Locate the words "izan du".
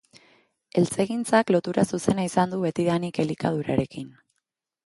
2.31-2.63